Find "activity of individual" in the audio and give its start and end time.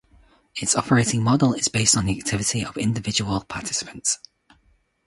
2.17-3.41